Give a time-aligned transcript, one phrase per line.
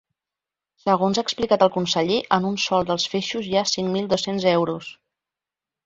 [0.83, 4.53] Segons ha explicat el conseller, en un sol dels feixos hi ha cinc mil dos-cents
[4.59, 4.93] euros.